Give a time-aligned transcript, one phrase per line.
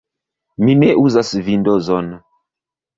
[0.63, 2.13] Mi ne uzas Vindozon.